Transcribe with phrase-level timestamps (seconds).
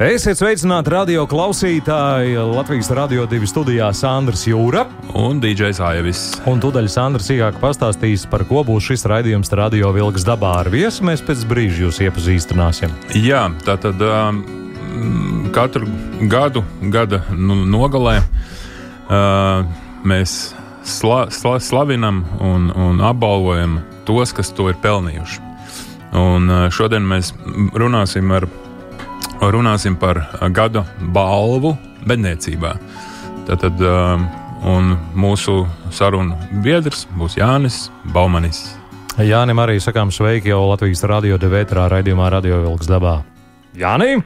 [0.00, 2.32] Esiet sveicināti radio klausītāji.
[2.54, 6.22] Latvijas radio divi studijā Sandrs Jūra un DJs Aivis.
[6.48, 11.04] Un tūdaļ Sandrs sīkāk pastāstīs, par ko būs šis raidījums Radio Vilks dabā ar viesu.
[11.04, 12.94] Mēs pēc brīža jūs iepazīstināsim.
[13.12, 14.40] Jā, tā tad um,
[15.52, 15.84] katru
[16.32, 16.64] gadu,
[16.96, 19.68] gada nu, nogalē uh,
[20.08, 25.44] mēs sla, sla, slavinam un, un apbalvojam tos, kas to ir pelnījuši.
[26.16, 27.34] Un uh, šodien mēs
[27.76, 28.48] runāsim ar
[29.40, 30.20] runāsim par
[30.52, 31.76] gada balvu
[32.06, 32.74] medniecībā.
[33.48, 33.80] Tātad,
[34.68, 38.68] un mūsu sarunu biedrs būs Jānis Baumanis.
[39.20, 43.20] Jānim arī sakām sveiki jau Latvijas radio devētrā raidījumā Radio Vilks dabā.
[43.76, 44.20] Jāni!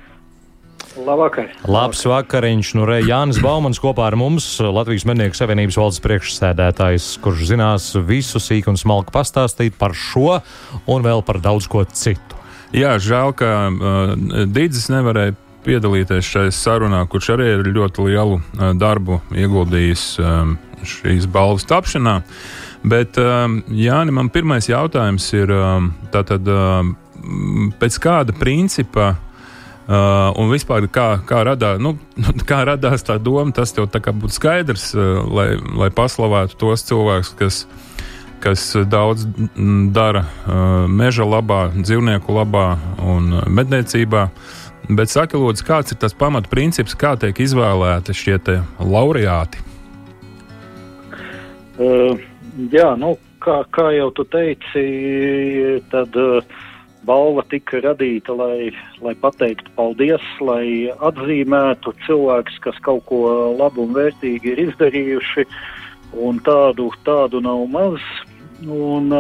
[0.95, 1.48] Labvakar.
[1.67, 2.69] Labs vakariņš.
[2.79, 8.39] Nu, re, Jānis Baumans kopā ar mums, Latvijas Mednieku Savienības valdes priekšsēdētājs, kurš zinās visu
[8.39, 10.39] sīk un smalku pastāstīt par šo
[10.87, 12.39] un vēl par daudz ko citu.
[12.75, 14.14] Jā, žēl, ka uh,
[14.50, 21.28] Digis nevarēja piedalīties šajā sarunā, kurš arī ir ļoti lielu uh, darbu ieguldījis um, šīs
[21.30, 22.19] balvas tapšanā.
[22.84, 26.97] Bet, um, Jāni, man pirmais jautājums ir, um, tātad, um,
[27.80, 29.14] pēc kāda principa
[29.84, 31.91] Uh, un vispār, kā, kā, radā, nu,
[32.48, 36.86] kā radās tā doma, tas jau tā kā būtu skaidrs, uh, lai, lai paslavētu tos
[36.89, 37.58] cilvēkus, kas
[38.45, 39.25] kas daudz
[39.95, 44.28] dara uh, meža labā, dzīvnieku labā un medniecībā.
[44.92, 48.36] Bet saka, lūdzu, kāds ir tas pamatprincips, kā tiek izvēlēti šie
[48.78, 49.64] laureāti?
[51.81, 52.20] Uh,
[52.70, 54.84] jā, nu, kā, kā jau tu teici,
[55.91, 56.45] tad uh,
[57.06, 58.73] balva tika radīta, lai,
[59.05, 63.24] lai pateiktu paldies, lai atzīmētu cilvēkus, kas kaut ko
[63.58, 65.48] labu un vērtīgi ir izdarījuši.
[66.24, 68.02] Un tādu, tādu nav maz.
[68.63, 69.11] Un,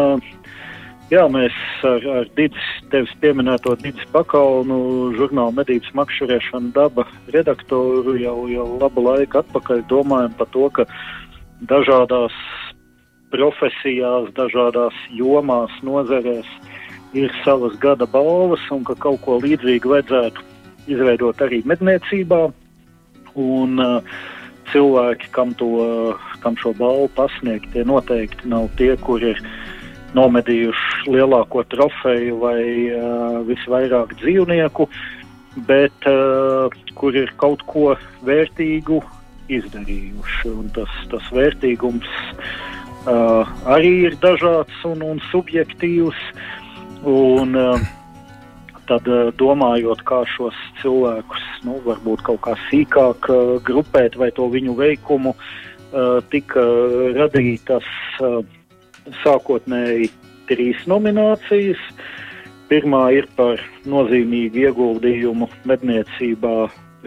[1.10, 4.78] jā, mēs ar, ar Digis, tevis pieminēto Digis Pakaunu,
[5.18, 10.86] žurnāla medības makšķerēšana daba redaktoru jau, jau labu laiku atpakaļ domājam par to, ka
[11.70, 12.36] dažādās
[13.34, 16.48] profesijās, dažādās jomās, nozarēs
[17.18, 20.46] ir savas gada balvas un ka kaut ko līdzīgu vajadzētu
[20.94, 22.46] izveidot arī medniecībā.
[23.34, 24.22] Un, uh,
[24.72, 25.68] cilvēki, kam, to,
[26.44, 29.42] kam šo balvu pasniegt, tie noteikti nav tie, kuri ir
[30.14, 32.62] nomedījuši lielāko trofeju vai
[32.94, 34.86] uh, visvairāk dzīvnieku,
[35.68, 37.94] bet uh, kur ir kaut ko
[38.26, 39.00] vērtīgu
[39.52, 40.52] izdarījuši.
[40.54, 42.08] Un tas, tas vērtīgums
[43.10, 46.22] uh, arī ir dažāds un, un subjektīvs.
[47.04, 47.82] Un, uh,
[48.88, 54.46] tad eh, domājot, kā šos cilvēkus nu, varbūt kaut kā sīkāk uh, grupēt vai to
[54.52, 56.64] viņu veikumu, uh, tika
[57.16, 57.86] radītas
[59.22, 60.10] sākotnēji
[60.50, 61.80] trīs nominācijas.
[62.68, 66.54] Pirmā ir par nozīmīgu ieguldījumu medniecībā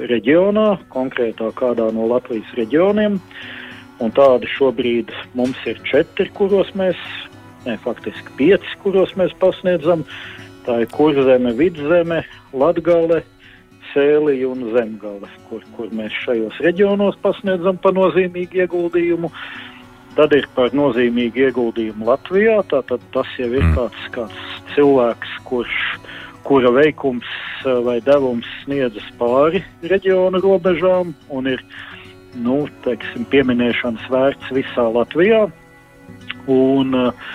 [0.09, 3.17] reģionā, konkrētā kādā no Latvijas reģioniem.
[4.01, 6.97] Un tādi šobrīd mums ir četri, kuros mēs,
[7.65, 13.21] ne faktiski pieci, kuros mēs pasniedzam uh, Tā ir kurzeme, vidzeme, latgale,
[13.93, 19.31] sēlija un zemgale, kur, kur mēs šajos reģionos pasniedzam pa nozīmīgu ieguldījumu.
[20.17, 22.57] Tad ir par nozīmīgu ieguldījumu Latvijā.
[22.73, 23.77] Tātad tas jau ir mm.
[23.77, 25.79] kāds, kāds cilvēks, kurš,
[26.47, 27.31] kura veikums
[27.63, 31.63] eh, vai devums sniedzas pāri reģiona robežām un ir
[32.43, 35.45] nu, teiksim, pieminēšanas vērts visā Latvijā.
[36.47, 37.31] Un, uh,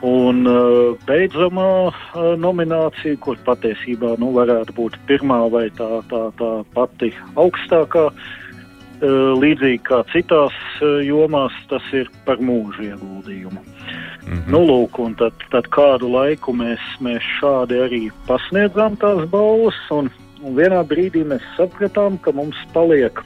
[0.00, 6.50] Un uh, beidzamā uh, nominācija, kur patiesībā nu, varētu būt pirmā vai tā, tā, tā
[6.72, 10.56] pati augstākā, uh, līdzīgi kā citās
[11.04, 13.60] jomās, tas ir par mūža ieguldījumu.
[13.60, 14.48] Mm -hmm.
[14.48, 20.08] nu, lūk, tad, tad kādu laiku mēs, mēs šādi arī pasniedzām tās balvas, un,
[20.40, 23.20] un vienā brīdī mēs sapratām, ka mums paliek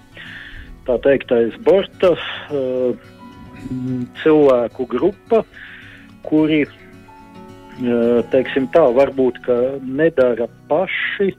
[0.86, 2.16] tā teiktais borta
[4.22, 5.46] cilvēku grupa, uh,
[6.26, 6.64] kuri,
[8.32, 9.40] teiksim tā, varbūt
[9.84, 11.32] nedara paši,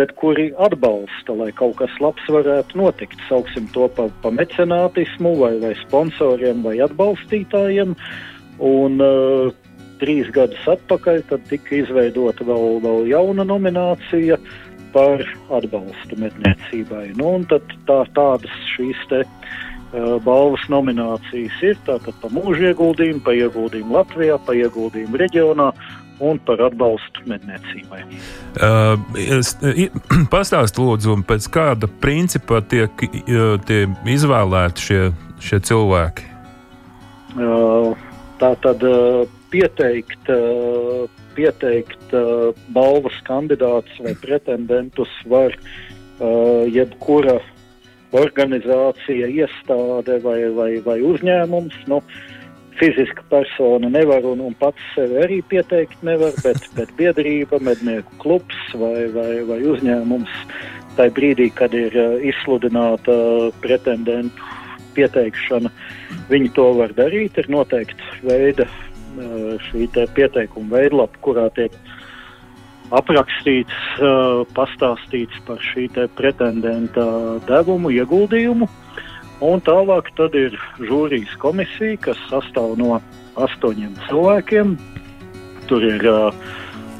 [0.00, 3.20] bet kuri atbalsta, lai kaut kas labs varētu notikt.
[3.28, 7.96] Sauksim to par pa mecenātismu, vai, vai sponsoriem, vai atbalstītājiem.
[8.60, 9.50] Un, uh,
[10.00, 14.38] trīs gadus atpakaļ tika izveidota vēl, vēl jauna nominācija
[14.94, 15.22] par
[15.54, 17.10] atbalstu medniecībai.
[17.20, 19.04] Nu, tā, tādas šīs
[20.24, 25.70] balvas nominācijas ir tātad par mūža ieguldījumu, par ieguldījumu Latvijā, par ieguldījumu reģionā
[26.20, 28.02] un par atbalstu medniecībai.
[28.60, 29.00] Uh,
[30.34, 33.06] Pastāstiet, lūdzu, pēc kāda principa tiek
[33.66, 33.80] tie
[34.14, 35.02] izvēlēti šie,
[35.42, 36.28] šie cilvēki?
[37.38, 37.94] Uh,
[38.40, 39.22] tā tad uh,
[39.52, 41.06] pieteikt, uh,
[41.38, 47.38] pieteikt uh, balvas kandidātus vai pretendentus var uh, jebkura
[48.16, 51.76] organizācija, iestāde vai, vai, vai uzņēmums.
[51.90, 52.00] Nu,
[52.80, 58.60] fiziska persona nevar un, un pats sevi arī pieteikt nevar, bet, bet biedrība, mednieku klubs
[58.80, 60.32] vai, vai, vai uzņēmums
[60.96, 63.14] tajā brīdī, kad ir uh, izsludināta
[63.62, 64.48] pretendentu
[64.96, 65.70] pieteikšana,
[66.32, 67.38] viņi to var darīt.
[67.38, 69.86] Ir noteikti veida uh, šī
[70.16, 71.76] pieteikuma veidlapa, kurā tiek
[72.94, 75.88] aprakstīts, uh, pastāstīts par šī
[76.18, 77.06] pretendenta
[77.48, 78.68] devumu, ieguldījumu.
[79.40, 83.00] Un tālāk ir žūrijas komisija, kas sastāv no
[83.40, 84.74] astoņiem cilvēkiem.
[85.70, 86.34] Tur ir uh,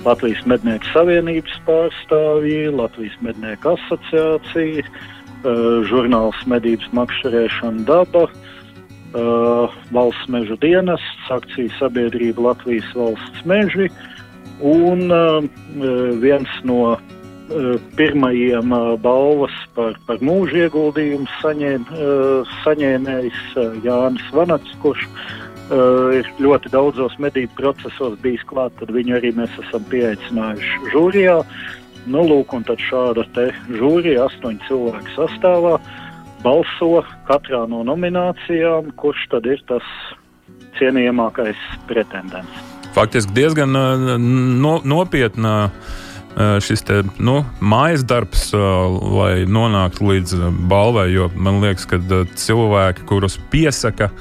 [0.07, 10.57] Latvijas Mednieku Savienības pārstāvji, Latvijas Mednieku asociācija, uh, žurnāls Medības makšķerēšana daba, uh, valsts meža
[10.65, 14.20] dienests, akciju sabiedrība Latvijas valsts meži, uh,
[14.61, 15.41] Un uh,
[16.21, 21.87] viens no uh, pirmajiem uh, balvas par, par mūža ieguldījumu saņēm,
[22.65, 23.45] saņēmējs
[23.85, 25.07] Jānis Vanats, kurš
[25.71, 31.37] ir ļoti daudzos medību procesos bijis klāt, tad viņu arī mēs esam pieaicinājuši žūrijā.
[32.11, 33.47] Nu, lūk, un tad šāda te
[33.79, 35.77] žūrija, astoņu cilvēku sastāvā,
[36.43, 39.95] balso katrā no nominācijām, kurš tad ir tas
[40.81, 45.71] cienījamākais pretendents faktiski diezgan no, nopietna
[46.63, 50.37] šis te, nu, mājas darbs, lai nonāktu līdz
[50.71, 51.09] balvai.
[51.11, 51.99] Jo man liekas, ka
[52.39, 54.13] cilvēki, kurus piesaka,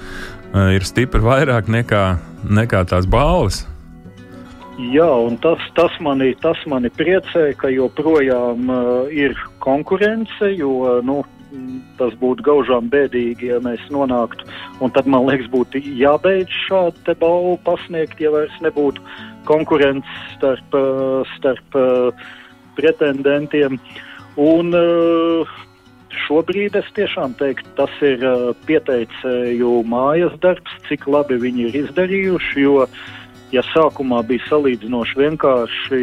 [0.74, 2.06] ir stipri vairāk nekā,
[2.50, 3.64] nekā tās balvas.
[4.80, 11.18] Jā, un tas, tas, mani, tas mani priecē, ka joprojām uh, ir konkurence, jo nu,
[12.00, 14.46] tas būtu gaužām bēdīgi, ja mēs nonāktu.
[14.84, 19.04] Un tad man liekas, būtu jābeidz šādu balvu pasniegt, ja vairs nebūtu
[19.50, 22.28] konkurences starp, eh, starp eh,
[22.78, 23.80] pretendentiem.
[24.40, 25.56] Un eh,
[26.28, 28.24] šobrīd es tiešām teiktu, tas ir
[28.70, 32.62] pieteicēju mājas darbs, cik labi viņi ir izdarījuši.
[32.62, 32.86] Jo,
[33.54, 36.02] ja sākumā bija salīdzinoši vienkārši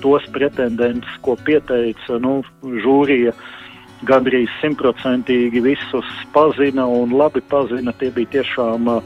[0.00, 3.59] tos pretendentus, ko pieteica nu, žūrija, uh,
[4.08, 7.92] gandrīz simtprocentīgi visus pazina un labi pazina.
[8.00, 9.02] Tie bija tiešām uh,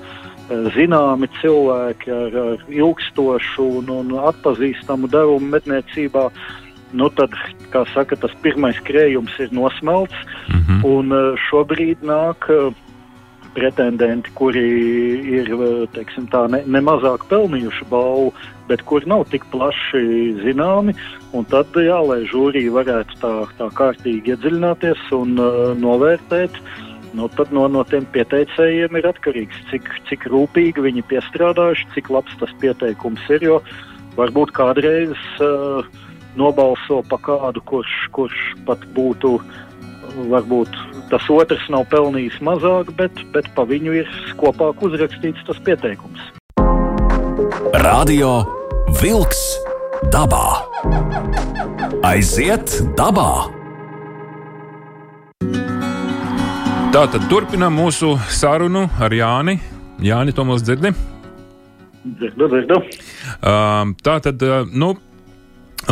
[0.77, 6.29] zināmi cilvēki ar, ar ilgstošu un, un atpazīstamu devumu medniecībā.
[6.95, 7.33] Nu, tad,
[7.73, 10.15] kā saka, tas pirmais krējums ir nosmelts,
[10.47, 10.85] mm -hmm.
[10.87, 12.71] un uh, šobrīd nāk uh,
[13.55, 14.65] pretendenti, kuri
[15.39, 15.51] ir
[15.95, 18.33] teiksim, tā, ne, ne mazāk pelnījuši balvu,
[18.69, 20.05] bet kuri nav tik plaši
[20.43, 20.97] zināmi.
[21.51, 26.61] Tad, jā, lai žūrija varētu tā, tā kārtīgi iedziļināties un uh, novērtēt,
[27.15, 32.41] nu, tad no, no tiem pieteicējiem ir atkarīgs, cik, cik rūpīgi viņi piestrādājuši, cik labs
[32.41, 33.47] tas pieteikums ir.
[33.51, 33.61] Jo
[34.19, 35.87] varbūt kādreiz uh,
[36.39, 39.37] nobalso pa kādu, kurš, kurš pat būtu
[40.31, 40.77] varbūt
[41.11, 44.11] tas otrs nav pelnījis mazāk, bet, bet pa viņu ir
[44.41, 46.31] kopāk uzrakstīts tas pieteikums.
[47.85, 48.37] Radio
[49.01, 49.43] Wolks
[50.13, 50.47] dabā.
[52.05, 53.31] Aiziet dabā!
[56.95, 59.57] Tātad turpinām mūsu sarunu ar Jāni.
[60.05, 60.93] Jāni, to mums dzirdi?
[62.05, 62.77] Dzirdu, dzirdu.
[63.41, 64.93] Uh, tā tad, uh, nu,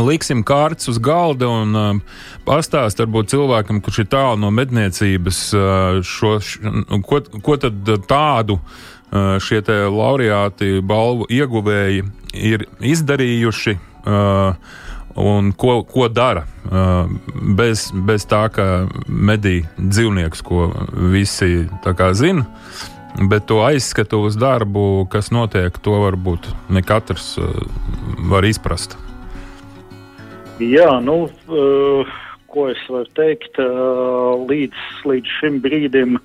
[0.01, 6.01] liksim kārtas uz galda un uh, pastāst varbūt cilvēkam, kurš ir tālu no medniecības, uh,
[6.07, 6.75] šo, š,
[7.09, 12.07] ko, ko tad tādu uh, šie laureāti, balvu ieguvēji
[12.53, 13.79] ir izdarījuši.
[14.03, 14.79] Uh,
[15.13, 17.05] Un ko, ko dara uh,
[17.57, 20.71] bez, bez tā, ka medī dzīvnieks, ko
[21.13, 21.69] visi
[22.17, 22.47] zina,
[23.29, 27.53] bet to aizskatu uz darbu, kas notiek, to varbūt ne katrs uh,
[28.33, 28.97] var izprast.
[30.62, 32.11] Jā, nu, uh,
[32.52, 34.78] ko es varu teikt, uh, līdz,
[35.09, 36.19] līdz šim brīdim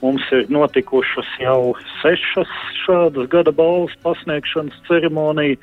[0.00, 2.52] mums ir notikušas jau sešas
[2.84, 5.58] šādas gada balvas pasniegšanas ceremonija.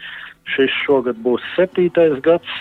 [0.47, 2.59] Šis šogad būs septītais gads.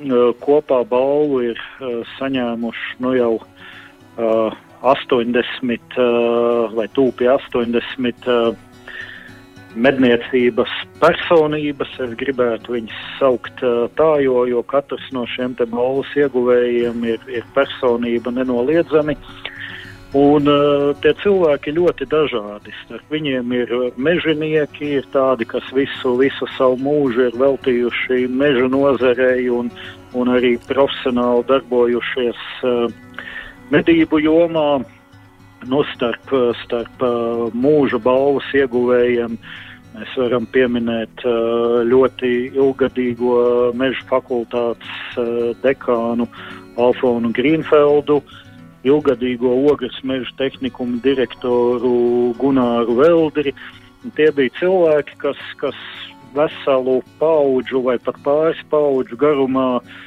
[0.00, 8.52] Uh, kopā balvu ir uh, saņēmuši nu, jau uh, 80 uh, vai tūpi 80 uh,
[9.74, 10.72] medniecības
[11.02, 11.92] personības.
[12.02, 13.62] Es gribētu viņus saukt
[13.98, 19.16] tā, jo, jo katrs no šiem balvas ieguvējiem ir, ir personība nenoliedzami.
[20.10, 22.72] Un uh, tie cilvēki ļoti dažādi.
[22.82, 29.46] Starp viņiem ir mežonieki, ir tādi, kas visu, visu savu mūžu ir veltījuši meža nozarei
[29.54, 29.70] un,
[30.18, 32.90] un arī profesionāli darbojušies uh,
[33.70, 34.82] medību jomā.
[35.68, 36.30] Nu, starp
[36.64, 39.34] starp uh, mūža balvas ieguvējiem
[39.92, 43.34] mēs varam pieminēt uh, ļoti ilgadīgo
[43.76, 46.24] meža fakultātes uh, dekānu
[46.80, 48.22] Alfonu Grīnfeldu.
[48.88, 53.52] Ilgadīgo ogles meža tehnikumu direktoru Gunāru Veldri.
[54.16, 55.76] Tie bija cilvēki, kas, kas
[56.32, 59.98] veselu paudžu vai pat pāris paudžu garumā uh,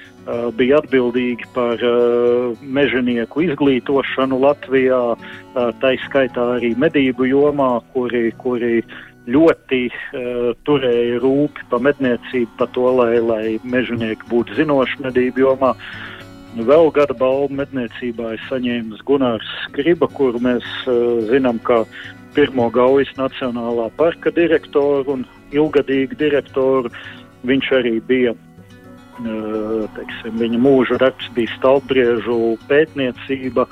[0.58, 8.84] bija atbildīgi par uh, mežonieku izglītošanu Latvijā, uh, tā skaitā arī medību jomā, kuri, kuri
[9.24, 9.86] ļoti
[10.68, 15.70] turēja rūpi par medniecību, par to, lai, lai mežonieki būtu zinoši medību jomā.
[16.54, 21.82] Vēl gada balvu medniecībā ir saņēmis Gunārs Skriba, kuru mēs uh, zinām kā
[22.36, 26.92] pirmo Gaujas Nacionālā parka direktoru un ilgadīgu direktoru.
[27.48, 28.36] Viņš arī bija,
[29.98, 33.68] teiksim, viņa mūža darbs bija stalbriežu pētniecība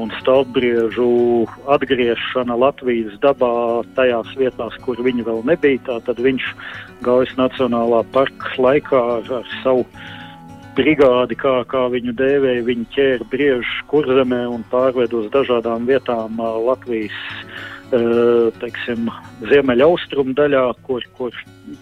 [0.00, 5.82] un stalbriežu atgriešana Latvijas dabā tajās vietās, kur viņi vēl nebija.
[5.86, 6.50] Tātad viņš
[7.06, 9.86] Gaujas Nacionālā parka laikā ar, ar savu
[10.74, 17.14] brigādi, kā, kā viņu dēvēja, viņi ķēra briežus kurzemē un pārved uz dažādām vietām Latvijas
[18.60, 19.08] teiksim,
[19.50, 21.36] ziemeļaustrumu daļā, kur, kur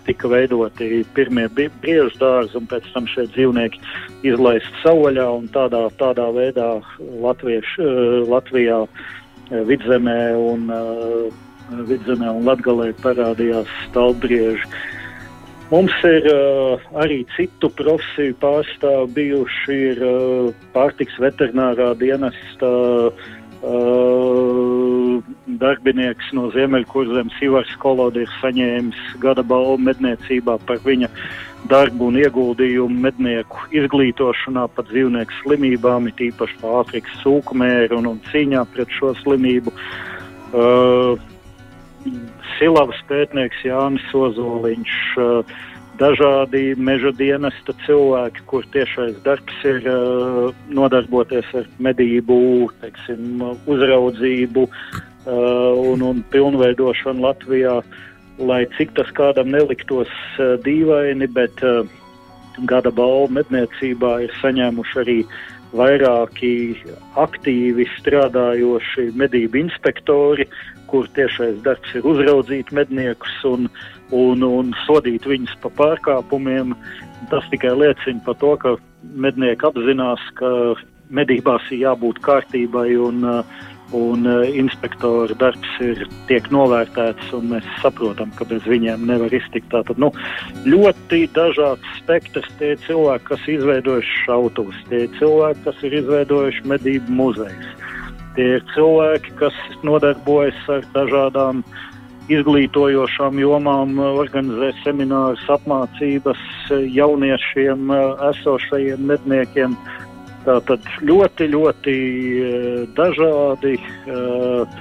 [0.06, 3.80] tika veidoti pirmie briežu dārzi, un pēc tam šie dzīvnieki
[4.28, 6.68] izlaisti savvaļā, un tādā, tādā veidā
[6.98, 8.82] Latviešu, uh, Latvijā
[9.52, 10.70] vidzemē un,
[11.88, 14.68] vidzemē un Latgalē parādījās stalbrieži.
[15.72, 19.76] Mums ir uh, arī citu profesiju pārstāvji bijuši.
[19.92, 22.68] Ir uh, pārtiks veterinārā dienesta
[23.08, 23.30] uh,
[25.62, 31.10] darbinieks no Ziemeļkurzemes Ivars Kolodi ir saņēmis gada balvu medniecībā par viņa
[31.70, 38.22] darbu un ieguldījumu mednieku izglītošanā par dzīvnieku slimībām, it īpaši par Āfrikas sūkumēru un, un
[38.30, 39.74] cīņā pret šo slimību.
[40.52, 41.20] Uh,
[42.58, 44.96] Silavas pētnieks Jānis Ozoliņš,
[46.02, 49.86] dažādi meža dienesta cilvēki, kur tiešais darbs ir
[50.74, 52.38] nodarboties ar medību,
[52.82, 54.66] teiksim, uzraudzību
[55.26, 57.78] un, un pilnveidošanu Latvijā,
[58.42, 60.10] lai cik tas kādam neliktos
[60.66, 61.62] dīvaini, bet
[62.68, 65.18] gada balvu medniecībā ir saņēmuši arī
[65.72, 66.52] vairāki
[67.20, 70.48] aktīvi strādājoši medību inspektori,
[70.92, 73.68] kur tiešais darbs ir uzraudzīt medniekus un,
[74.12, 76.76] un, un sodīt viņus par pārkāpumiem.
[77.32, 78.76] Tas tikai liecina par to, ka
[79.24, 80.50] mednieki apzinās, ka
[81.12, 83.24] medībās ir jābūt kārtībai un,
[83.96, 89.70] un inspektora darbs ir tiek novērtēts, un mēs saprotam, ka bez viņiem nevar iztikt.
[89.72, 90.12] Tātad nu,
[90.68, 97.81] ļoti dažāds spektrs tie cilvēki, kas izveidojuši šautavus, tie cilvēki, kas ir izveidojuši medību muzejus
[98.36, 101.64] Tie ir cilvēki, kas nodarbojas ar dažādām
[102.32, 107.92] izglītojošām jomām, organizē seminārus, apmācības jauniešiem,
[108.30, 109.76] esošajiem medniekiem.
[110.42, 111.92] Tātad ļoti, ļoti
[112.42, 113.76] eh, dažādi,
[114.10, 114.80] eh,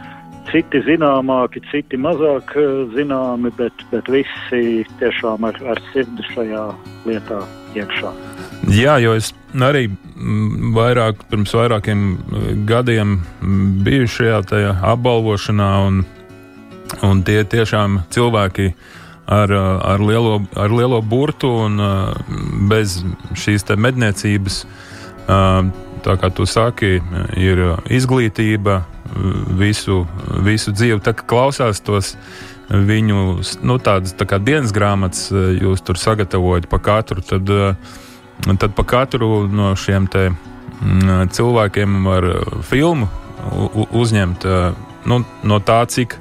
[0.49, 6.65] citi zināmāki, citi mazāk eh, zināmi, bet, bet visi tiešām ar, ar sirdi šajā
[7.05, 7.43] lietā
[7.77, 8.15] iekšā.
[8.69, 16.03] Jā, jo es arī mm, vairāk, pirms vairākiem eh, gadiem mm, biju šajā apbalvošanā, un,
[17.07, 18.73] un tie tiešām cilvēki
[19.31, 21.79] ar, ar, lielo, ar lielo burtu un
[22.67, 22.97] bez
[23.37, 24.65] šīs medniecības,
[26.03, 26.97] tā kā tu saki,
[27.39, 28.81] ir izglītība
[29.55, 30.01] visu,
[30.43, 30.99] visu dzīvi.
[31.05, 32.17] Tā kā klausās tos
[32.67, 37.23] viņu nu, tādas tā dienas grāmatas, jūs tur sagatavojat pa katru.
[37.23, 38.10] Tad, uh,
[38.49, 43.09] Un tad pa katru no šiem te, mm, cilvēkiem var uh, filmu
[43.97, 44.71] uzņemt uh,
[45.09, 46.15] nu, no tā, cik,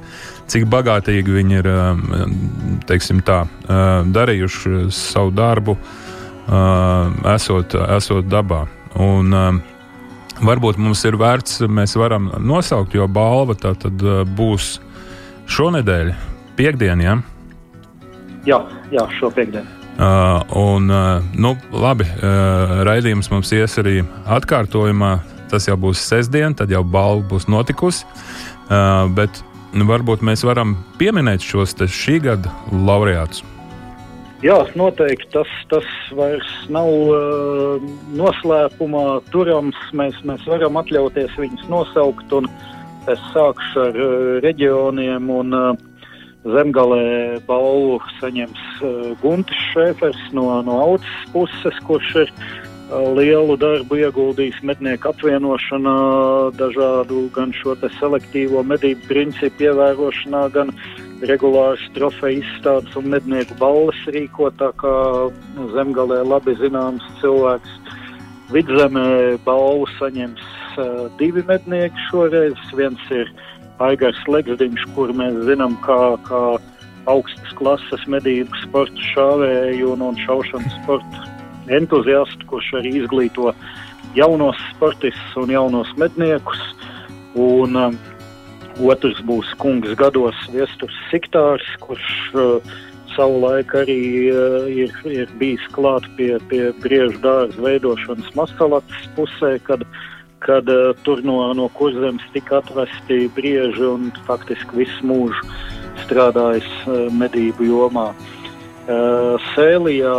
[0.49, 2.05] cik bagātīgi viņi ir um,
[3.25, 5.77] tā, uh, darījuši savu darbu,
[7.31, 8.65] esot, esot dabā.
[8.99, 9.59] Un, um,
[10.41, 14.01] varbūt mums ir vērts, mēs varam nosaukt, jo balva tā tad
[14.35, 14.73] būs
[15.47, 16.15] šonadēļ,
[16.57, 17.05] piekdienā.
[17.05, 17.19] Ja?
[18.45, 19.80] Jā, jā, šo piekdienu.
[19.99, 25.17] Uh, un, uh, nu, labi, uh, raidījums mums ies arī atkārtojumā.
[25.51, 28.07] Tas jau būs sestdien, tad jau balva būs notikusi.
[28.71, 29.43] Uh, bet
[29.75, 33.43] nu, varbūt mēs varam pieminēt šos šī gada laureātus.
[34.41, 35.85] Jā, noteikti tas, tas
[36.17, 37.83] vairs nav uh,
[38.17, 39.77] noslēpumā turams.
[39.93, 42.33] Mēs, mēs varam atļauties viņus nosaukt.
[43.11, 45.90] Es sākšu ar uh, reģioniem un uh,
[46.45, 53.99] zemgalē balvu saņems uh, Guntis Šēfers no, no audzes puses, kurš ir uh, lielu darbu
[54.01, 55.97] ieguldījis mednieku apvienošanā,
[56.57, 60.73] dažādu gan šo selektīvo medību principu ievērošanā, gan
[61.29, 64.95] regulārs trofeju izstādes un mednieku balles rīko, tā kā
[65.57, 67.77] nu, zemgalē labi zināms cilvēks.
[68.51, 72.57] Vidzemē balvu saņems uh, divi mednieki šoreiz.
[72.75, 73.29] Viens ir
[73.87, 76.41] Aigars Legsdiņš, kur mēs zinām, kā, kā
[77.09, 81.25] augstas klases medību sporta šāvēju un, un šaušanas sporta
[81.71, 83.51] entuziastu, kurš arī izglīto
[84.17, 86.63] jaunos sportistus un jaunos medniekus.
[87.39, 87.99] Un, um,
[88.81, 92.71] Otrs būs kungs gados Viesturs Siktārs, kurš uh,
[93.13, 99.83] savulaik arī uh, ir, ir bijis klāt pie, pie briežu dārza veidošanas masalatas pusē, kad,
[100.41, 105.45] kad uh, tur no, no kurzemes tika atvesti brieži un faktiski visu mūžu
[106.05, 108.09] strādājis uh, medību jomā.
[108.81, 110.17] Uh, Sēlijā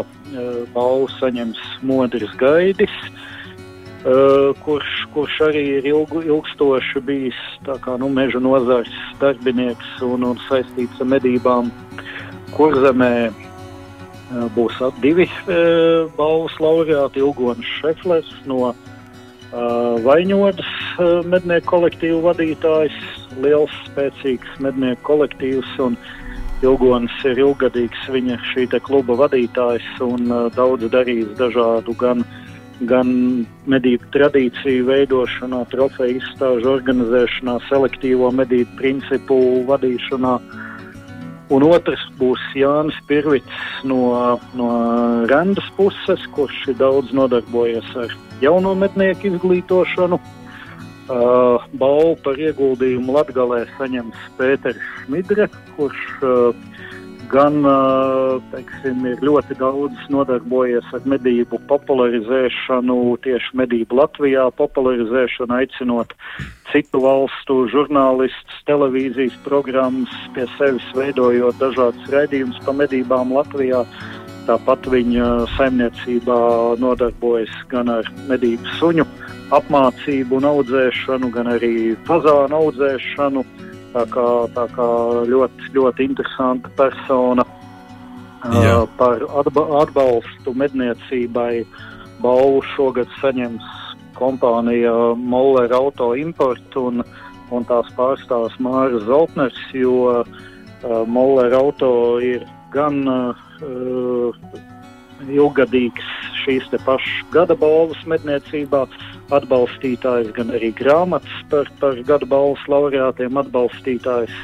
[0.00, 2.94] uh, balvu saņems Modris Gaidis,
[3.98, 10.38] Uh, kurš, kurš arī ir ilgu, ilgstoši bijis kā, nu, meža nozares darbinieks un, un
[10.46, 11.72] saistīts ar medībām.
[12.54, 18.78] Kurzemē uh, būs divi uh, balvas laureāti- Ilgons Šeflers no uh,
[20.04, 22.96] Vaņodas uh, mednieku kolektīvu vadītājs,
[23.40, 25.78] liels, spēcīgs mednieku kolektīvs.
[26.58, 32.48] Ilgons ir ilgadīgs viņa šī kluba vadītājs un uh, daudz darījis dažādu gan uh,
[32.86, 33.10] gan
[33.66, 39.38] medību tradīciju veidošanā, trofeju izstāžu organizēšanā, selektīvo medību principu
[39.68, 40.38] vadīšanā.
[41.54, 44.66] Un otrs būs Jānis Pirvits no, no
[45.30, 48.12] Randas puses, kurš ir daudz nodarbojies ar
[48.42, 50.20] jauno mednieku izglītošanu.
[51.08, 55.46] Uh, balvu par ieguldījumu Latgalē saņems Pēters Šmidre,
[55.78, 56.66] kurš uh,
[57.30, 57.62] gan
[58.52, 66.14] teiksim, ir ļoti daudz nodarbojies ar medību popularizēšanu, tieši medību Latvijā popularizēšanu, aicinot
[66.72, 73.84] citu valstu žurnālistus, televīzijas programmas pie sevis, veidojot dažādas raidījumus par medībām Latvijā.
[74.48, 75.24] Tāpat viņa
[75.58, 76.38] saimniecībā
[76.80, 79.04] nodarbojas gan ar medību suņu
[79.52, 81.72] apmācību un audzēšanu, gan arī
[82.08, 83.44] fazānu audzēšanu
[83.98, 84.88] Tā kā, tā kā
[85.26, 87.42] ļoti, ļoti interesanta persona
[88.54, 88.76] Jā.
[88.76, 91.64] uh, par atba atbalstu medniecībai.
[92.22, 93.66] Balvu šogad saņems
[94.14, 97.02] kompānija Moller Auto Import un,
[97.50, 101.90] un tās pārstāvs Māris Zoltners, jo uh, Moller Auto
[102.22, 103.34] ir gan uh,
[105.26, 108.86] ilgadīgs šīs te pašas gada balvas medniecībā,
[109.34, 114.34] atbalstītājs, gan arī grāmatas par, par gada balvas laureātiem atbalstītājs.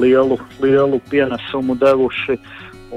[0.00, 2.38] Lielu, lielu pienesumu devuši,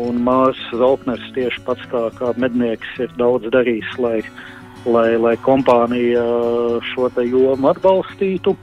[0.01, 4.21] un Mārcis Zaltners tieši pats kā, kā mednieks ir daudz darījis, lai,
[4.85, 6.23] lai, lai kompānija
[6.93, 8.55] šo jomu atbalstītu.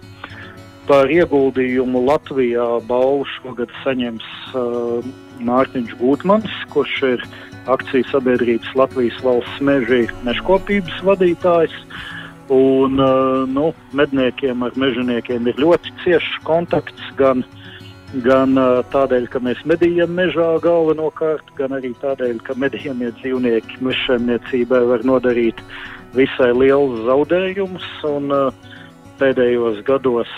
[0.85, 5.07] Par ieguldījumu Latvijā balvu šogad saņems uh,
[5.41, 7.25] Mārtiņš Gutmans, kurš ir
[7.73, 11.75] akciju sabiedrības Latvijas valsts meža meškopības vadītājs.
[12.53, 17.41] Un, uh, nu, medniekiem ar mežoniekiem ir ļoti ciešs kontakts gan,
[18.27, 24.85] gan uh, tādēļ, ka mēs medījam mežā galvenokārt, gan arī tādēļ, ka medījamie dzīvnieki mežsaimniecībai
[24.93, 25.65] var nodarīt
[26.15, 27.89] visai lielus zaudējumus.
[28.13, 28.73] Un, uh,
[29.21, 30.31] pēdējos gados,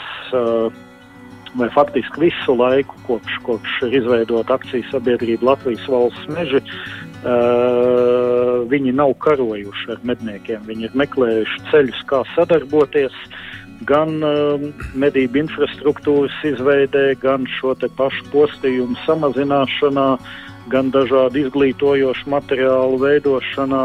[1.56, 6.60] vai faktiski visu laiku, kopš, kopš ir izveidota akciju sabiedrība Latvijas valsts meži,
[7.26, 10.60] Uh, viņi nav karojuši ar medniekiem.
[10.68, 13.16] Viņi ir meklējuši ceļus, kā sadarboties
[13.88, 14.62] gan uh,
[14.94, 20.06] medību infrastruktūras izveidē, gan šo pašu postījumu samazināšanā,
[20.70, 23.82] gan dažādu izglītojošu materiālu veidošanā,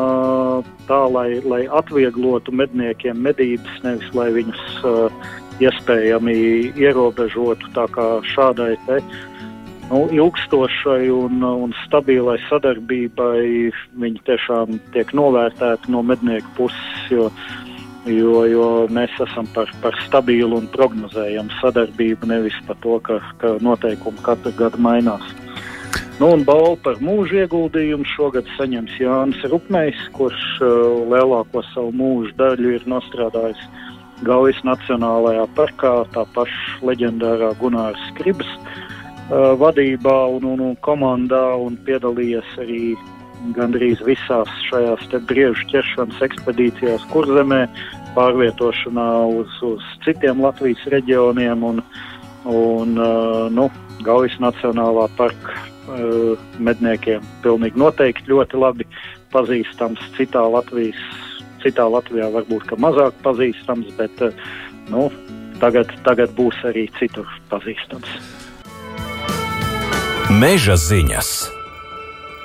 [0.86, 5.30] tā lai, lai atvieglotu medniekiem medības, nevis lai viņus uh,
[5.66, 6.38] iespējami
[6.78, 9.02] ierobežotu tā kā šādai te
[9.92, 17.28] nu, ilgstošai un, un stabilai sadarbībai viņi tiešām tiek novērtēti no mednieku puses, jo,
[18.08, 23.58] jo, jo mēs esam par, par stabilu un prognozējamu sadarbību, nevis par to, ka, ka
[23.64, 25.28] noteikumi katru gadu mainās.
[26.22, 30.74] Nu, un balvu par mūža ieguldījumu šogad saņems Jānis Rupmējs, kurš uh,
[31.10, 33.64] lielāko savu mūža daļu ir nostrādājis
[34.22, 38.46] Gaujas Nacionālajā parkā, tā paša leģendārā Gunārs Skribs.
[38.46, 38.71] Uh,
[39.32, 42.84] uh, vadībā un, un, un komandā un piedalījies arī
[43.56, 47.64] gandrīz visās šajās briežu ķeršanas ekspedīcijās, kur zemē,
[48.16, 49.08] pārvietošanā
[49.40, 51.64] uz, uz citiem Latvijas reģioniem.
[51.64, 51.82] Un,
[52.46, 53.70] un, uh, nu,
[54.06, 58.88] Gaujas Nacionālā parka uh, medniekiem pilnīgi noteikti ļoti labi
[59.34, 60.02] pazīstams.
[60.18, 61.02] Citā, Latvijas,
[61.64, 64.48] citā Latvijā varbūt mazāk pazīstams, bet uh,
[64.94, 65.10] nu,
[65.62, 68.50] tagad, tagad būs arī citur pazīstams.
[70.32, 71.30] Meža ziņas!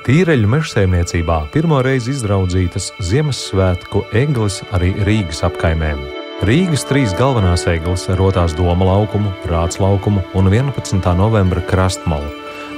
[0.02, 6.00] Tīreļu mežsaimniecībā pirmo reizi izraudzītas Ziemassvētku eglis arī Rīgas apkaimēm.
[6.48, 11.14] Rīgas trīs galvenās eglis- Rotās Doma laukumu, Rāts laukumu un 11.
[11.14, 12.26] novembra krastmalu,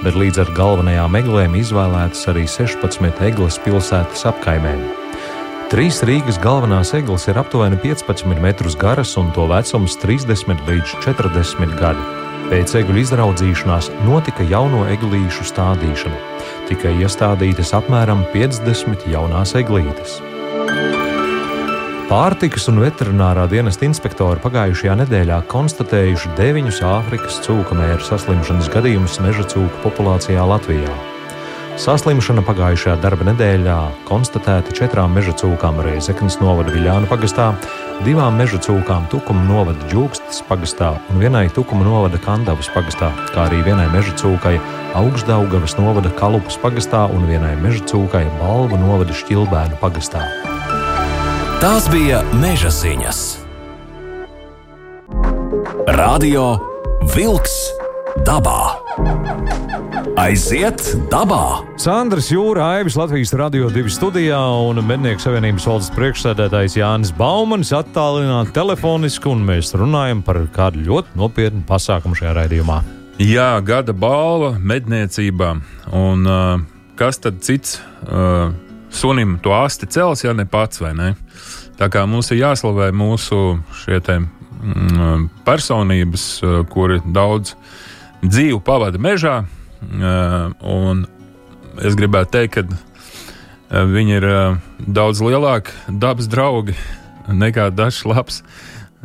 [0.05, 4.85] bet līdz ar galvenajām eglēm izvēlētas arī 16 eglis pilsētas apkaimēm.
[5.73, 11.79] Trīs Rīgas galvenās eglis ir aptuveni 15 metrus garas un to vecums 30 līdz 40
[11.81, 12.17] gadi.
[12.48, 16.16] Pēc egļu izraudzīšanās notika jauno eglīšu stādīšana
[16.70, 20.18] tika iestādītas apmēram 50 jaunās eglītes.
[22.08, 29.44] Pārtikas un veterinārā dienesta inspektori pagājušajā nedēļā konstatējuši deviņus Āfrikas cūku mēru saslimšanas gadījumus meža
[29.52, 30.96] cūku populācijā Latvijā.
[31.79, 33.75] Saslimšana pagājušajā darba nedēļā
[34.09, 37.53] konstatēta četrām meža cūkām Reizeknas novada Viļānu pagastā,
[38.03, 43.61] divām meža cūkām Tukuma novada Džūkstas pagastā un vienai Tukuma novada Kandavas pagastā, kā arī
[43.69, 44.57] vienai meža cūkai
[44.99, 50.25] Augstdaugavas novada Kalupas pagastā un vienai meža cūkai Balvu novada Šķilbēnu pagastā.
[51.62, 53.23] Tās bija meža ziņas.
[55.95, 56.51] Radio
[57.14, 57.57] Vilks
[58.27, 58.88] dabā!
[60.18, 60.82] Aiziet
[61.12, 61.62] dabā!
[61.78, 68.50] Sandrs Jūra, Aivis Latvijas Radio 2 studijā un Mednieku savienības valdes priekšsēdētājs Jānis Baumanis attālināti
[68.56, 72.80] telefoniski, un mēs runājam par kādu ļoti nopietnu pasākumu šajā raidījumā.
[73.22, 75.52] Jā, gada balva medniecībā.
[75.94, 76.61] Un, uh,
[76.98, 78.50] kas tad cits uh,
[78.90, 81.12] sunim to asti cels, ja ne pats vai ne?
[81.78, 87.54] Tā kā mums ir jāslavē mūsu šie te, mm, personības, uh, kuri daudz
[88.24, 89.42] dzīvu pavada mežā,
[89.81, 91.07] Un
[91.78, 92.59] es gribētu teikt,
[93.70, 94.26] ka viņi ir
[94.78, 96.74] daudz lielāki dabas draugi
[97.28, 98.42] nekā dažs labs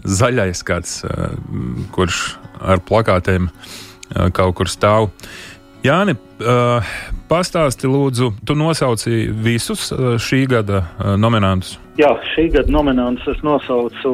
[0.04, 1.02] zaļais kāds,
[1.93, 3.52] kurš ar plakātiem
[4.34, 5.12] kaut kur stāv.
[5.84, 6.15] Jāni,
[7.28, 10.86] pastāsti lūdzu, tu nosauci visus šī gada
[11.19, 11.76] nominantus.
[11.99, 14.13] Jā, šī gada nominants es nosaucu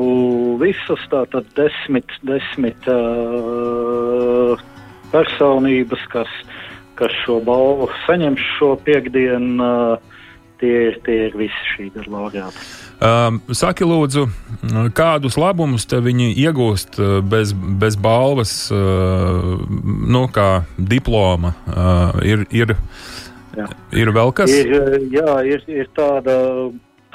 [0.60, 4.58] visus, tātad desmit, desmit uh,
[5.14, 6.30] personības, kas,
[7.00, 9.98] kas šo balvu saņems šo piekdienu.
[10.60, 12.64] Tie, tie ir visi šī gada laureāti.
[13.00, 14.26] Um, saki, lūdzu,
[14.92, 17.00] kādus labumus viņi iegūst
[17.32, 19.56] bez, bez balvas, uh,
[20.04, 21.54] nu, kā diploma?
[21.64, 22.76] Uh, ir, ir,
[23.56, 23.70] jā.
[23.96, 24.52] ir vēl kas?
[24.52, 26.36] Ir, jā, ir, ir tāda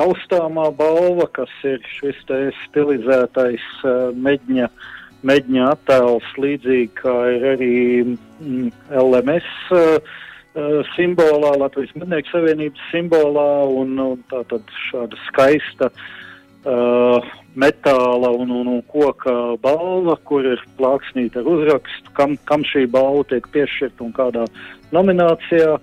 [0.00, 2.24] taustāmā balva, kas ir šis
[2.64, 4.88] stilizētais uh, meģņa uh,
[5.28, 8.68] meģņa attēls, līdzīgi kā ir arī mm,
[9.00, 13.48] LMS uh, uh, simbolā, Latvijas Mednieku Savienības simbolā,
[13.80, 20.62] un, un tā tad šāda skaista uh, metāla un, un, un koka balva, kur ir
[20.78, 24.48] plāksnīta ar uzrakstu, kam, kam šī balva tiek piešķirta un kādā
[24.94, 25.78] nominācijā.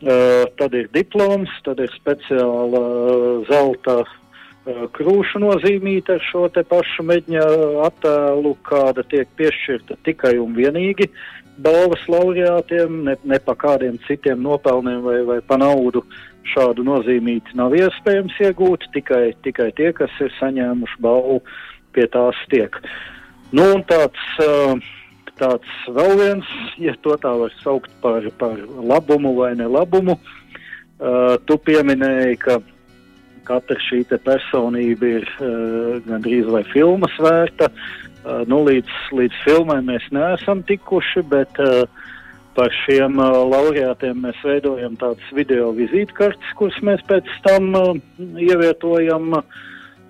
[0.00, 4.19] Uh, tad ir diploms, tad ir speciāla uh, zelta Eh,
[4.66, 7.44] krūšu nozīmīta ar šo te pašu meģņa
[7.86, 11.08] attēlu, kāda tiek piešķirta tikai un vienīgi
[11.60, 16.04] balvas laureātiem, ne, ne pa kādiem citiem nopelniem vai, vai pa naudu
[16.52, 21.40] šādu nozīmīti nav iespējams iegūt, tikai, tikai tie, kas ir saņēmuši balvu,
[21.92, 22.76] pie tās tiek.
[23.52, 24.80] Nu, un tāds, eh,
[25.40, 30.18] tāds vēl viens, ja to tā var saukt par, par labumu vai nelabumu,
[31.48, 32.58] tu pieminēji, ka
[33.50, 37.70] katra šī personība ir uh, gandrīz vai filmas vērta.
[38.20, 41.84] Uh, nu, līdz, līdz filmai mēs neesam tikuši, bet uh,
[42.54, 49.38] par šiem uh, laureātiem mēs veidojam tādas video vizītkartes, kuras mēs pēc tam uh, ievietojam
[49.38, 49.44] uh,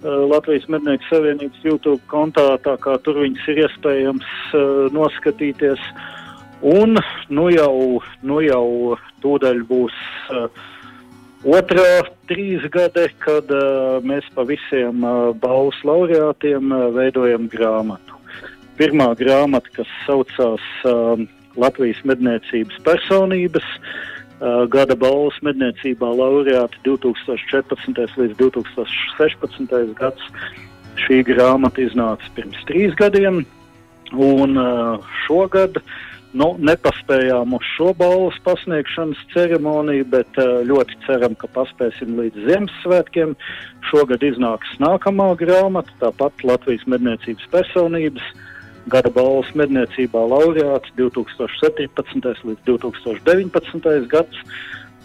[0.03, 5.83] Latvijas Mednieku Savienības YouTube kontā, tā kā tur viņas ir iespējams uh, noskatīties.
[6.61, 6.99] Un
[7.33, 9.97] nu jau, nu jau tūdaļ būs
[10.35, 10.49] uh,
[11.41, 18.19] Otrā trīsgade, kad uh, mēs pa visiem uh, balvas laureātiem uh, veidojam grāmatu.
[18.77, 21.17] Pirmā grāmata, kas saucās uh,
[21.57, 28.21] Latvijas medniecības personības, uh, gada balvas medniecībā laureāti 2014.
[28.21, 29.97] līdz 2016.
[29.97, 30.29] gads.
[31.01, 33.47] Šī grāmata iznāca pirms trīs gadiem,
[34.13, 35.81] un uh, šogad
[36.31, 43.35] Nu, nepaspējām uz šo balvas pasniegšanas ceremoniju, bet uh, ļoti ceram, ka paspēsim līdz Ziemassvētkiem.
[43.91, 48.31] Šogad iznāks nākamā grāmata, tāpat Latvijas medniecības personības
[48.91, 52.45] gada balvas medniecībā laureāts 2017.
[52.47, 53.91] līdz 2019.
[54.11, 54.45] gads.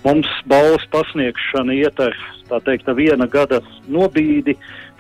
[0.04, 2.18] Mums balvas pasniegšana iet ar
[2.66, 4.58] teikt, viena gada nobīdi.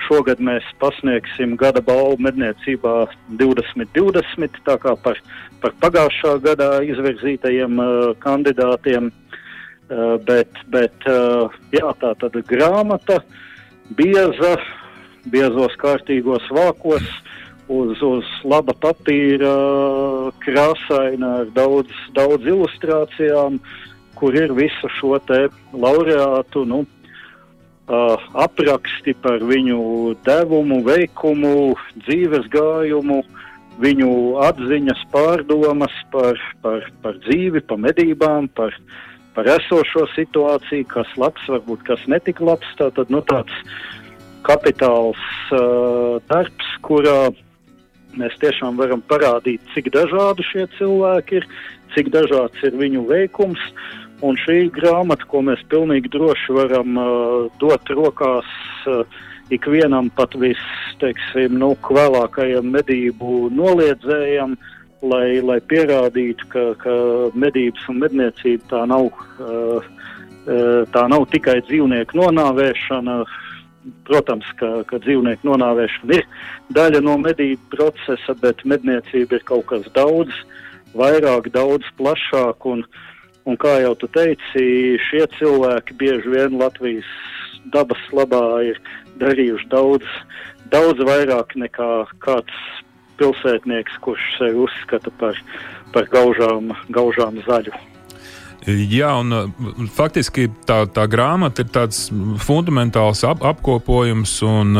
[0.07, 2.95] Šogad mēs pasniegsim gada balvu medniecībā
[3.39, 5.19] 2020, tā kā par
[5.65, 9.11] par pagājušā gadā izvirzītajiem uh, kandidātiem.
[9.85, 13.19] Uh, bet, bet uh, jā, tā tad grāmata
[13.97, 14.55] bieza,
[15.29, 17.05] biezos kārtīgos vākos,
[17.69, 19.53] uz, uz laba papīra,
[20.41, 23.59] krāsaina ar daudz, daudz ilustrācijām,
[24.15, 26.85] kur ir visu šo te laureātu, nu,
[27.85, 31.75] Uh, apraksti par viņu devumu, veikumu,
[32.07, 33.19] dzīves gājumu,
[33.77, 34.09] viņu
[34.41, 38.73] atziņas, pārdomas par, par, par dzīvi, par medībām, par,
[39.37, 42.73] par esošo situāciju, kas labs, varbūt kas netika labs.
[42.79, 43.53] Tātad nu, tāds
[44.49, 45.21] kapitāls
[45.53, 47.29] uh, darbs, kurā
[48.17, 51.47] mēs tiešām varam parādīt, cik dažādi šie cilvēki ir,
[51.93, 53.61] cik dažāds ir viņu veikums.
[54.23, 58.47] Un šī grāmata, ko mēs pilnīgi droši varam uh, dot rokās
[58.87, 59.03] uh,
[59.51, 64.55] ikvienam pat visteiksim, nu, kvēlākajam medību noliedzējam,
[65.05, 66.93] lai, lai pierādītu, ka, ka
[67.35, 69.11] medības un medniecība tā nav,
[69.43, 69.89] uh,
[70.95, 73.23] tā nav tikai dzīvnieku nonāvēšana.
[74.07, 76.23] Protams, ka, ka dzīvnieku nonāvēšana ir
[76.73, 80.31] daļa no medību procesa, bet medniecība ir kaut kas daudz
[80.97, 82.65] vairāk, daudz plašāk.
[82.71, 82.81] Un,
[83.45, 87.09] un kā jau tu teici, šie cilvēki bieži vien Latvijas
[87.73, 88.79] dabas labā ir
[89.21, 90.05] darījuši daudz,
[90.73, 91.89] daudz vairāk nekā
[92.23, 92.61] kāds
[93.19, 95.37] pilsētnieks, kurš sevi uzskata par,
[95.95, 97.73] par gaužām, gaužām zaļu.
[98.65, 102.07] Jā, un faktiski tā, tā grāmata ir tāds
[102.41, 104.79] fundamentāls ap, apkopojums, un,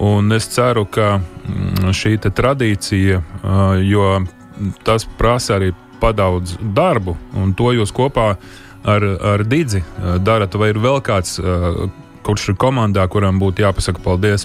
[0.00, 3.20] un es ceru, ka mm, šī tradīcija,
[3.84, 4.06] jo
[4.88, 8.34] tas prasa arī padaudz darbu, un to jūs kopā
[8.84, 9.82] ar, ar Digi
[10.24, 11.38] darat, vai ir vēl kāds
[12.28, 14.44] kurš ir komandā, kuram būtu jāpasaka paldies?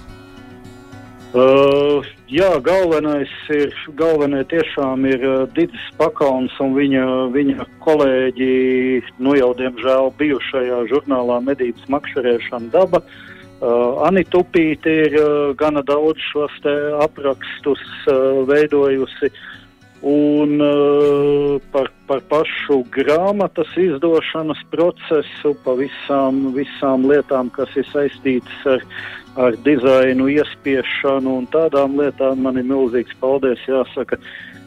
[1.33, 8.51] Uh, jā, galvenais ir, galvenais tiešām ir uh, Digis Pakauns un viņa, viņa kolēģi,
[9.17, 13.01] nu jau diemžēl bijušajā žurnālā medības makšķerēšana daba.
[13.63, 15.25] Uh, Anita Upīte ir uh,
[15.57, 16.61] gana daudz šos
[17.01, 19.33] aprakstus uh, veidojusi.
[19.33, 19.62] Uh,
[20.03, 28.65] Un uh, par, par pašu grāmatas izdošanas procesu, pa visām, visām lietām, kas ir saistītas
[28.67, 28.83] ar,
[29.39, 34.19] ar dizainu, iespiešanu un tādām lietām, man ir milzīgs paldies jāsaka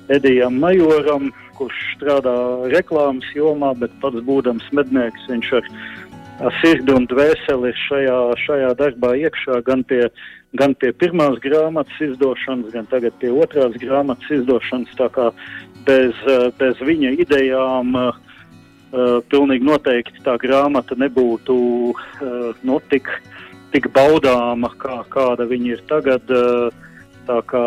[0.09, 2.37] Edijam Majoram, kurš strādā
[2.73, 5.69] reklāmas jomā, bet pats būdams mednieks, viņš ar,
[6.49, 10.07] ar sirdi un dvēseli šajā, šajā darbā iekšā gan pie
[10.59, 14.95] gan pie pirmās grāmatas izdošanas, gan tagad pie otrās grāmatas izdošanas.
[14.99, 15.31] Tā kā
[15.87, 18.15] bez, eh, bez viņa idejām uh,
[19.31, 21.57] pilnīgi noteikti tā grāmata nebūtu
[21.93, 23.11] uh, nu, tik,
[23.75, 26.31] tik baudāma, kā, kāda viņa ir tagad.
[26.31, 26.85] Uh,
[27.27, 27.63] tā kā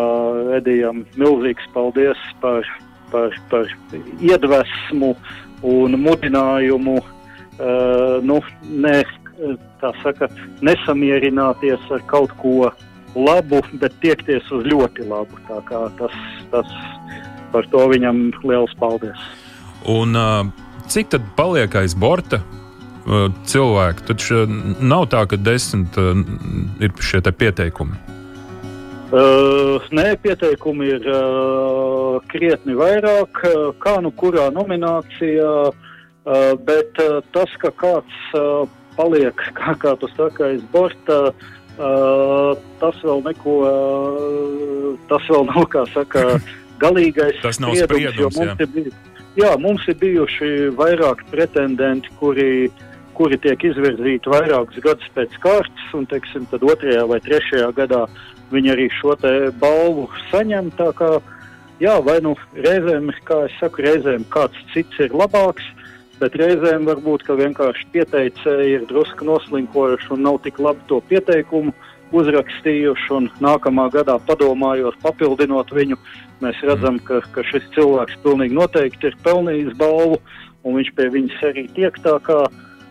[0.56, 2.68] Edijam milzīgs paldies par,
[3.12, 3.68] par, par
[4.24, 5.14] iedvesmu
[5.68, 7.00] un mudinājumu.
[7.60, 9.02] Uh, nu, ne
[9.82, 10.30] tā saka,
[10.66, 12.70] nesamierināties ar kaut ko
[13.16, 15.40] labu, bet tiekties uz ļoti labu.
[15.48, 16.16] Tas,
[16.52, 16.74] tas
[17.54, 19.26] par to viņam liels paldies.
[19.90, 20.16] Un,
[20.92, 22.44] cik tad paliek aiz borta?
[23.50, 24.44] Cilvēki taču
[24.84, 25.98] nav tā, ka desmit
[26.84, 27.98] ir šie pieteikumi.
[29.10, 33.40] Uh, nē, pieteikumi ir uh, krietni vairāk,
[33.82, 40.12] kā nu kurā nominācijā, uh, bet uh, tas, ka kāds uh, paliek, kā, kā tu
[40.16, 41.22] saki, aiz borta.
[41.80, 46.26] Uh, tas vēl neko, uh, tas vēl nav, kā saka,
[46.84, 48.36] galīgais tas nav spriedums.
[48.36, 48.68] spriedums jā.
[48.74, 48.90] Bij,
[49.40, 52.68] jā, mums ir bijuši vairāk pretendenti, kuri,
[53.16, 58.04] kuri tiek izvirzīti vairākus gadus pēc kārtas, un, teiksim, tad otrajā vai trešajā gadā
[58.52, 60.72] viņi arī šo te balvu saņem.
[60.80, 61.14] Tā kā,
[61.80, 65.64] jā, vai nu reizēm, kā es saku, reizēm kāds cits ir labāks,
[66.20, 71.74] bet reizēm varbūt vienkārši pieteicēji ir drusku noslinkojuši un nav tik labi to pieteikumu
[72.16, 73.12] uzrakstījuši.
[73.16, 75.98] Un nākamā gadā, padomājot, papildinot viņu,
[76.44, 80.20] mēs redzam, ka, ka šis cilvēks pilnīgi noteikti ir pelnījis balvu,
[80.64, 82.44] un viņš pie viņas arī tiek tā kā.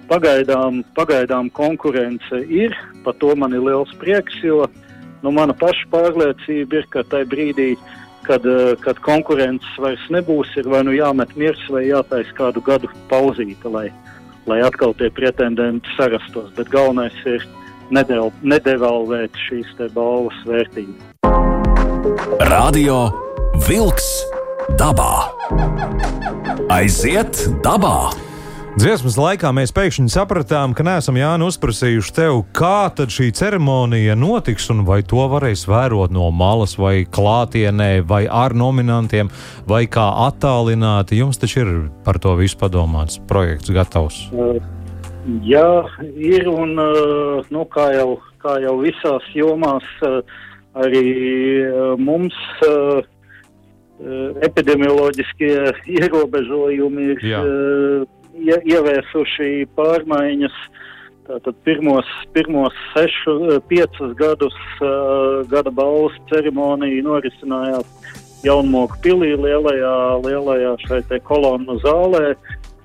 [0.09, 2.73] Pagaidām, pagaidām konkurence ir,
[3.05, 4.63] par to man ir liels prieks, jo
[5.21, 7.98] nu, mana paša pārliecība ir, ka tajā brīdī, kad,
[8.31, 13.71] uh, kad konkurences vairs nebūs, ir vai nu jāmet miers, vai jātaisa kādu gadu pauzīte,
[13.73, 13.89] lai,
[14.51, 16.53] lai atkal tie pretendenti sarastos.
[16.59, 17.45] Bet galvenais ir
[17.95, 20.97] nedel, nedevalvēt šīs balvas vērtību.
[22.51, 23.09] Radio
[23.69, 24.09] Vilks
[24.79, 25.13] dabā.
[26.73, 28.28] Aiziet dabā!
[28.77, 34.67] Dziesmas laikā mēs pēkšņi sapratām, ka neesam Jāni uzprasījuši tev, kā tad šī ceremonija notiks,
[34.75, 39.31] un vai to varēs vērot no malas, vai klātienē, vai ar nominantiem,
[39.69, 41.17] vai kā attālināti.
[41.23, 41.71] Jums taču ir
[42.05, 44.21] par to visu padomāts, projekts gatavs.
[44.37, 44.61] Uh,
[45.49, 45.65] jā,
[46.21, 50.21] ir un uh, nu, kā, jau, kā jau visās jomās, uh,
[50.77, 51.07] arī
[51.99, 52.37] mums
[54.47, 55.57] epidemioloģiskie
[55.99, 57.27] ierobežojumi ir.
[57.33, 57.43] Jā
[58.47, 60.61] ieviesuši pārmaiņas.
[61.29, 69.95] Tātad pirmos, pirmos sešu, eh, piecus gadus uh, gada balvas ceremonija norisinājās Jaunmoku pilī lielajā,
[70.25, 72.33] lielajā šai te kolonu zālē.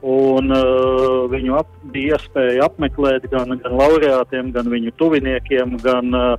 [0.04, 6.34] Un uh, viņu ap, bija iespēja apmeklēt gan, gan laureātiem, gan viņu tuviniekiem, gan uh,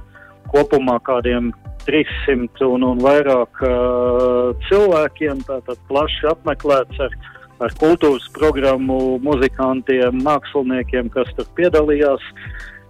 [0.52, 1.54] kopumā kādiem
[1.86, 5.40] 300 un, un vairāk uh, cilvēkiem.
[5.48, 7.16] Tātad plaši apmeklēts ar
[7.62, 12.22] ar kultūras programmu, muzikantiem, māksliniekiem, kas tur piedalījās.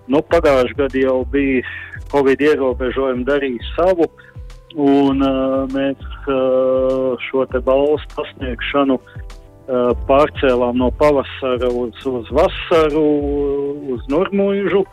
[0.08, 1.64] Nu, Pagājušajā gadā jau bija
[2.12, 4.08] Covid ierobežojumi darījis savu,
[4.80, 13.06] un uh, mēs uh, šo te balstu pasniegšanu uh, pārcēlām no pavasara uz, uz vasaru,
[13.94, 14.84] uz Nurmuļžu,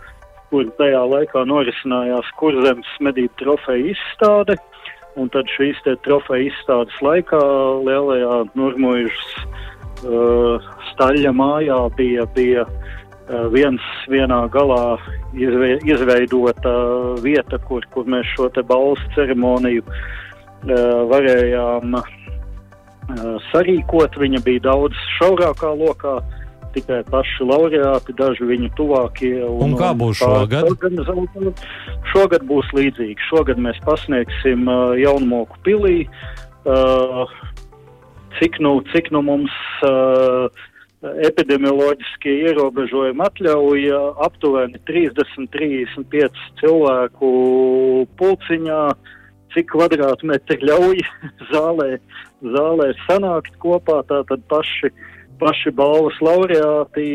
[0.51, 4.57] kur tajā laikā norisinājās kurzemes medību trofeja izstāde.
[5.19, 7.39] Un tad šīs trofeja izstādes laikā
[7.84, 9.32] lielajā Nurmuļžas
[10.08, 14.95] uh, staļa mājā bija, bija uh, viens vienā galā
[15.36, 16.74] izve, izveidota
[17.26, 22.13] vieta, kur, kur mēs šo te balsu ceremoniju uh, varējām uh,
[23.52, 24.15] sarīkot.
[24.21, 26.21] Viņa bija daudz šaurākā lokā.
[26.71, 29.34] Tikai paši laureāti, daži viņu tuvākie.
[29.43, 30.69] Un, un kā būs šogad?
[32.13, 33.17] Šogad būs līdzīgi.
[33.27, 35.97] Šogad mēs pasniegsim uh, Jaunmoku pilī.
[36.63, 37.25] Uh,
[38.39, 39.53] cik nu, cik nu mums
[39.84, 40.47] uh,
[41.01, 43.86] epidemioloģiskie ierobežojumi atļauj
[44.21, 47.31] aptuveni 30-35 cilvēku
[48.19, 48.81] pulciņā,
[49.55, 51.01] cik kvadrātmetri ļauj
[51.53, 51.95] zālē,
[52.55, 54.93] zālē sanākt kopā, tātad paši
[55.41, 57.06] paši balvas laureāti,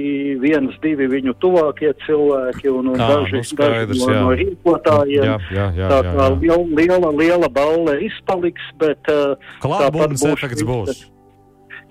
[0.42, 5.26] viens, divi viņu tuvākie cilvēki un, un Jā, daži, nu skaidrs, daži no, no rīkotājiem.
[5.30, 6.60] Jā, jā, jā, tā jā, kā jā.
[6.80, 11.06] liela, liela balva izpaliks, bet uh, Klātbūtnes efekts būs.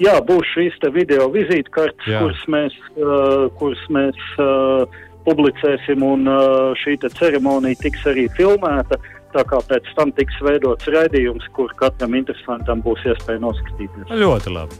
[0.03, 2.19] Jā, būs šīs video vizītkartes, Jā.
[2.19, 4.83] kuras mēs, uh, kuras mēs uh,
[5.23, 8.99] publicēsim, un uh, šī ceremonija tiks arī filmēta.
[9.35, 14.13] Tā kā pēc tam tiks veidots raidījums, kur katram interesantam būs iespēja noskatīties.
[14.15, 14.79] Ļoti labi.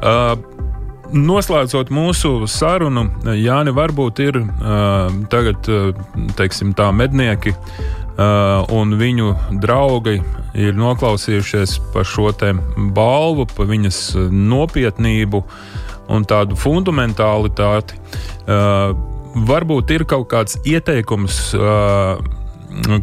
[0.00, 0.36] Uh,
[1.14, 3.04] Noslēdzot mūsu sarunu,
[3.38, 5.68] Jāni, varbūt ir uh, tagad,
[6.34, 9.28] teiksim, tā mednieki uh, un viņu
[9.62, 10.16] draugi
[10.58, 12.50] ir noklausījušies par šo te
[12.96, 14.00] balvu, par viņas
[14.34, 15.44] nopietnību
[16.10, 18.00] un tādu fundamentālitāti.
[18.48, 18.90] Uh,
[19.46, 21.44] varbūt ir kaut kāds ieteikums.
[21.54, 22.40] Uh,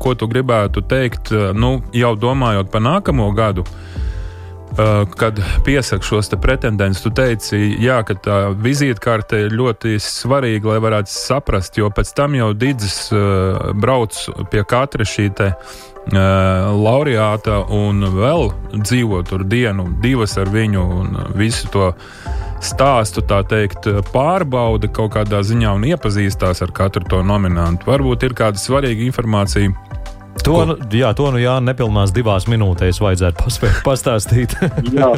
[0.03, 3.90] Ko tu gribētu teikt, nu, jau domājot par nākamo gadu, Uh,
[5.17, 11.11] kad piesaka šos pretendentus, tu teici, jā, ka tā vizītkarte ir ļoti svarīga, lai varētu
[11.11, 14.15] saprast, jo pēc tam jau Digis uh, brauc
[14.51, 21.19] pie katra šī te, uh, laureāta un vēl dzīvo tur dienu, divas ar viņu un
[21.35, 21.91] visu to
[22.61, 27.89] stāstu, tā teikt, pārbauda kaut kādā ziņā un iepazīstās ar katru to nominantu.
[27.89, 29.73] Varbūt ir kāda svarīga informācija
[30.45, 34.55] To, nu, jā, to nu jā, nepilnās divās minūtēs vajadzētu paspēt pastāstīt.
[34.97, 35.11] jā.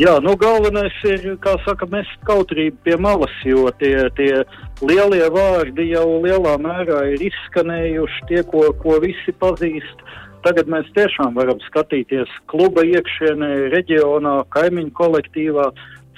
[0.00, 4.44] jā, nu galvenais ir, kā saka, mest kautrību pie malas, jo tie, tie
[4.80, 10.06] lielie vārdi jau lielā mērā ir izskanējuši, tie, ko, ko visi pazīst.
[10.42, 15.68] Tagad mēs tiešām varam skatīties kluba iekšienē, reģionā, kaimiņu kolektīvā.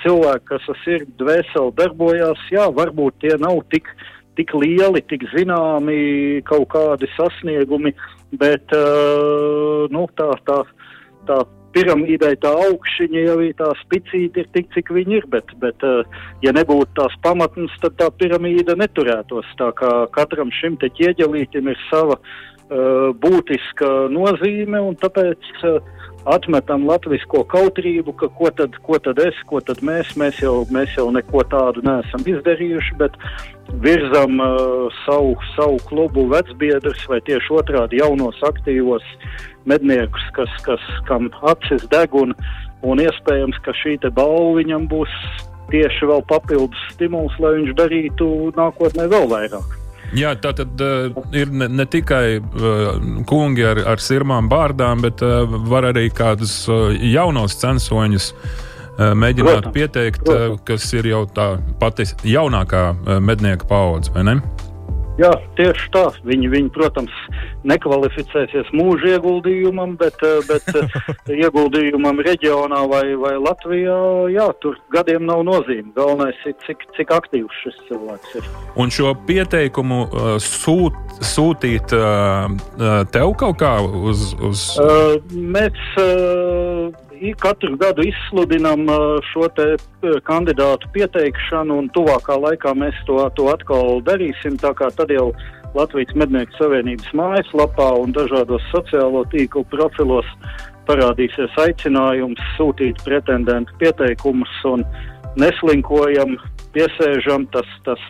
[0.04, 3.88] Cilvēki, kas ar sirdi dvēseli darbojās, jā, varbūt tie nav tik
[4.38, 7.94] tik lieli, tik zināmi kaut kādi sasniegumi,
[8.40, 10.62] bet uh, nu, tā, tā,
[11.28, 11.42] tā
[11.74, 15.28] piramīdai tā augšņa jau ir tā spicīta, ir tik, cik viņi ir.
[15.32, 16.02] Bet, bet uh,
[16.44, 19.48] ja nebūtu tās pamatnes, tad tā piramīda neturētos.
[19.60, 22.20] Tā kā katram šim te ķieģelītim ir sava.
[23.22, 25.78] Būtiska nozīme, un tāpēc uh,
[26.30, 30.96] atmetam latvisko kautrību, ka ko tad, ko tad es, ko tad mēs, mēs jau, mēs
[30.96, 33.16] jau neko tādu neesam izdarījuši, bet
[33.84, 39.04] virzam uh, savu, savu klubu vecbiedrus vai tieši otrādi jaunos aktīvos
[39.68, 42.34] medniekus, kas, kas, kam acis deg un,
[42.84, 45.14] un iespējams, ka šī te balva viņam būs
[45.72, 49.83] tieši vēl papildus stimuls, lai viņš darītu nākotnē vēl vairāk.
[50.14, 55.24] Jā, tā tad uh, ir ne, ne tikai uh, kungi ar, ar sirmām bārdām, bet
[55.26, 60.60] uh, var arī kādus uh, jaunos censoņus uh, mēģināt protams, pieteikt, protams.
[60.60, 61.48] Uh, kas ir jau tā
[61.82, 64.38] pati jaunākā uh, mednieka paudze, vai ne?
[65.14, 66.08] Jā, tieši tā.
[66.26, 67.14] Viņi, viņi, protams,
[67.70, 70.96] nekvalificēsies mūža ieguldījumam, bet, eh, bet eh,
[71.44, 73.98] ieguldījumam reģionā vai, vai Latvijā,
[74.34, 75.92] jā, tur gadiem nav nozīme.
[75.94, 78.48] Galvenais ir, cik, cik aktīvs šis cilvēks ir.
[78.80, 82.50] Un šo pieteikumu uh, sūt, sūtīt uh,
[83.14, 84.32] tev kaut kā uz.
[84.42, 84.66] uz...
[84.82, 86.73] Uh, mēs, uh,
[87.40, 88.84] katru gadu izsludinām
[89.30, 89.48] šo
[90.26, 94.58] kandidātu pieteikšanu, un tuvākā laikā mēs to, to atkal darīsim.
[94.60, 95.30] Tad jau
[95.74, 100.28] Latvijas Mednieku Savienības mājaslapā un dažādos sociālo tīklu profilos
[100.88, 104.84] parādīsies aicinājums sūtīt pretendentu pieteikumus un
[105.40, 106.36] neslinkojam,
[106.76, 107.48] piesēžam.
[107.54, 108.02] Tas, tas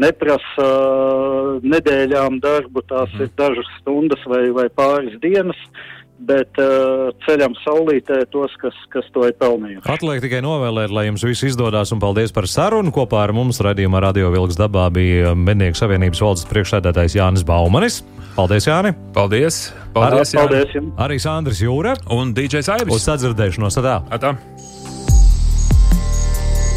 [0.00, 3.26] neprasa uh, nedēļām darbu, tās mm.
[3.26, 5.58] ir dažas stundas vai, vai pāris dienas.
[5.66, 9.86] Uh, bet uh, ceļam saulītē tos, kas, kas to ir pelnījuši.
[9.90, 12.92] Atliek tikai novēlēt, lai jums viss izdodas, un paldies par sarunu.
[12.94, 18.02] Kopā ar mums radījumā Radio Vilks dabā bija Mednieku savienības valdes priekšsēdētājs Jānis Baumanis.
[18.36, 18.94] Paldies, Jāni!
[19.16, 19.58] Paldies!
[19.94, 20.94] Paldies, Ar, paldies jums!
[21.02, 22.94] Arī Sandrs Jūra un DJs Aivis.
[22.94, 23.80] Uz sadzirdēšanos!
[23.82, 23.98] Atā.
[24.14, 24.36] Atā.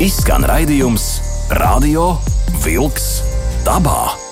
[0.04, 1.08] Izskan raidījums
[1.62, 2.16] Radio
[2.66, 3.16] Vilks
[3.68, 4.23] dabā.